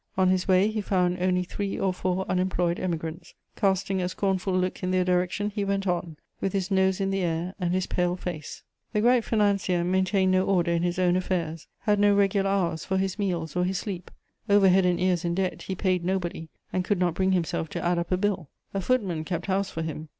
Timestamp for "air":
7.21-7.53